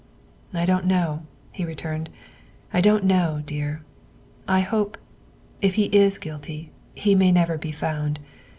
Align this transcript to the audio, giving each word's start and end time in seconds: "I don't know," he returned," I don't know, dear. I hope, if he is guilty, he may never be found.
"I 0.55 0.65
don't 0.65 0.85
know," 0.87 1.27
he 1.51 1.63
returned," 1.63 2.09
I 2.73 2.81
don't 2.81 3.03
know, 3.03 3.43
dear. 3.45 3.83
I 4.47 4.61
hope, 4.61 4.97
if 5.61 5.75
he 5.75 5.95
is 5.95 6.17
guilty, 6.17 6.71
he 6.95 7.13
may 7.13 7.31
never 7.31 7.55
be 7.55 7.71
found. 7.71 8.19